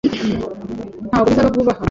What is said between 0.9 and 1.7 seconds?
Ntabwo bizaba